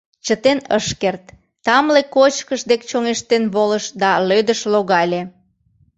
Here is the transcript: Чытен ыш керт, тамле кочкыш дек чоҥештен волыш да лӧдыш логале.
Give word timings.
Чытен 0.25 0.59
ыш 0.77 0.87
керт, 1.01 1.25
тамле 1.65 2.01
кочкыш 2.15 2.61
дек 2.69 2.81
чоҥештен 2.89 3.43
волыш 3.53 3.85
да 4.01 4.11
лӧдыш 4.27 4.61
логале. 4.73 5.21